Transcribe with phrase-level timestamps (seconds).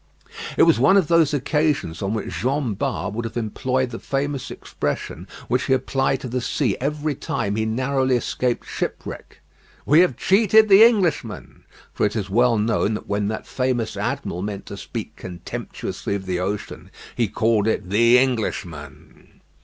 [0.57, 4.49] It was one of those occasions on which Jean Bart would have employed the famous
[4.49, 9.41] expression which he applied to the sea every time he narrowly escaped shipwreck.
[9.85, 14.41] "We have cheated the Englishman;" for it is well known that when that famous admiral
[14.41, 19.41] meant to speak contemptuously of the ocean he called it "the Englishman."